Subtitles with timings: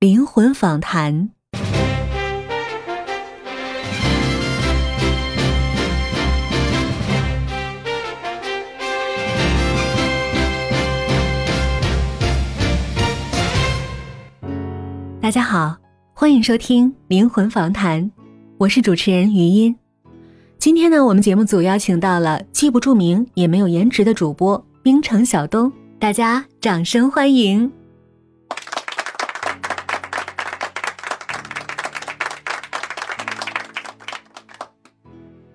[0.00, 1.28] 灵魂访谈。
[15.20, 15.76] 大家好，
[16.14, 18.10] 欢迎收听灵魂访谈，
[18.56, 19.76] 我是主持人余音。
[20.56, 27.70] 今天呢，我们节目组邀请到了既不著名也没有颜值的主播冰城小东，大家掌声欢迎。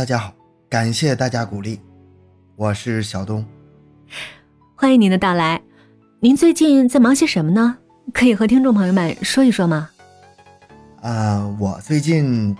[0.00, 0.32] 大家好，
[0.70, 1.78] 感谢大家鼓励，
[2.56, 3.44] 我是小东。
[4.74, 5.60] 欢迎您的到来。
[6.20, 7.76] 您最近在忙些什么呢？
[8.14, 9.90] 可以和听众朋友们说一说吗？
[11.02, 12.56] 啊，我最近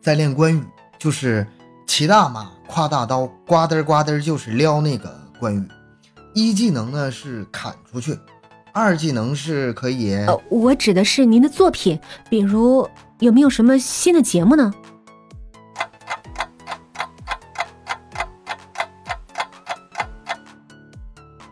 [0.00, 0.64] 在练关羽，
[0.98, 1.46] 就是
[1.86, 5.68] 骑大马、挎大刀，呱嘚呱嘚就是撩那个关羽。
[6.32, 8.18] 一技能呢是砍出去，
[8.72, 10.14] 二技能是可以。
[10.14, 12.00] 呃，我指的是您的作品，
[12.30, 14.72] 比如有没有什么新的节目呢？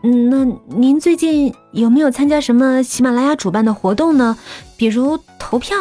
[0.01, 4.37] 嗯，那您最近有没有参加什么喜马拉雅主办的活动呢？
[4.77, 5.75] 比如投票？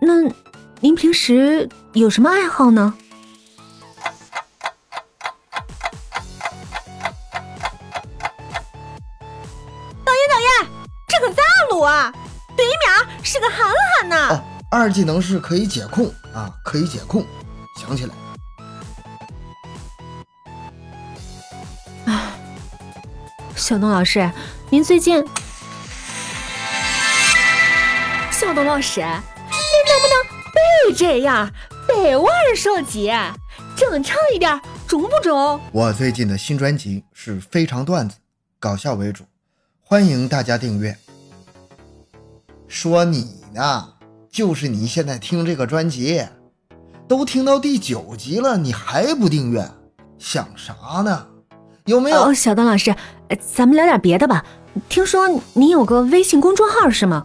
[0.00, 0.22] 那
[0.80, 2.94] 您平时有什么爱好呢？
[10.04, 10.48] 导演，导演，
[11.08, 12.12] 这可咋录啊？
[12.56, 12.78] 对面
[13.22, 14.28] 是个憨憨呐。
[14.30, 14.44] 哦，
[14.76, 17.24] 二技能是可以解控啊，可以解控。
[17.80, 18.14] 想起来。
[22.06, 22.32] 唉，
[23.54, 24.28] 小东老师，
[24.70, 25.24] 您最近……
[28.32, 30.16] 小东老师，您能不能
[30.88, 31.48] 别这样，
[31.86, 33.12] 别玩手机，
[33.76, 35.60] 正常一点，中不中？
[35.70, 38.16] 我最近的新专辑是非常段子，
[38.58, 39.22] 搞笑为主，
[39.80, 40.98] 欢迎大家订阅。
[42.66, 43.93] 说你呢，
[44.34, 46.20] 就是你现在听这个专辑，
[47.06, 49.64] 都听到第九集了，你还不订阅，
[50.18, 51.24] 想啥呢？
[51.84, 52.24] 有没有？
[52.24, 52.92] 哦，小东老师，
[53.54, 54.44] 咱们聊点别的吧。
[54.88, 57.22] 听说你有个微信公众号是吗？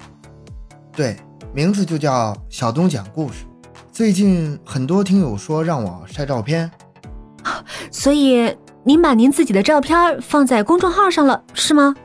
[0.96, 1.18] 对，
[1.52, 3.38] 名字就叫小东讲故事。
[3.92, 6.70] 最近很多听友说让我晒照片，
[7.90, 11.96] 所以您把您自己的照片放在公众号上了是吗？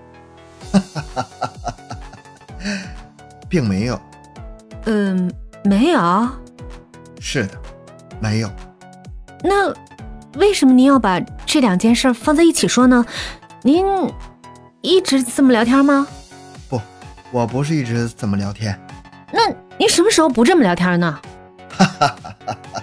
[3.50, 4.00] 并没有。
[4.86, 5.32] 嗯，
[5.64, 6.28] 没有。
[7.20, 7.58] 是的，
[8.20, 8.50] 没有。
[9.42, 9.72] 那
[10.38, 13.04] 为什么您要把这两件事放在一起说呢？
[13.62, 13.86] 您
[14.82, 16.06] 一直这么聊天吗？
[16.68, 16.80] 不，
[17.30, 18.78] 我不是一直这么聊天。
[19.32, 21.18] 那您什么时候不这么聊天呢？
[21.70, 22.82] 哈哈哈哈哈！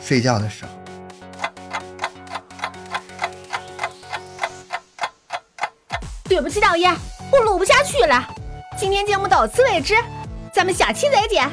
[0.00, 0.70] 睡觉的时候。
[6.24, 6.94] 对不起，导演，
[7.30, 8.26] 我录不下去了。
[8.76, 9.94] 今天节目到此为止，
[10.52, 11.48] 咱们下期再见。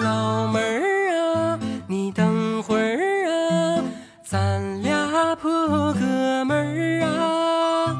[0.00, 1.58] 老妹儿啊，
[1.88, 3.82] 你等会儿啊，
[4.22, 7.94] 咱俩破哥们儿啊，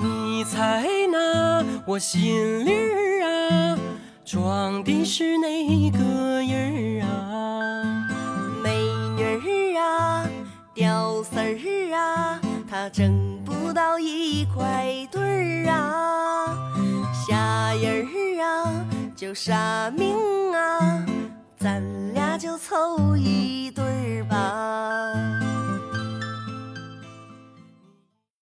[0.00, 3.78] 你猜那我心里儿啊，
[4.24, 5.98] 装的是哪个
[6.42, 8.08] 人儿啊？
[8.62, 8.70] 美
[9.16, 10.28] 女儿啊，
[10.74, 12.40] 屌丝儿啊，
[12.70, 15.17] 他挣不到一块堆
[19.28, 20.16] 有啥命
[20.54, 21.04] 啊。
[21.58, 21.82] 咱
[22.14, 24.67] 俩就凑一对儿吧。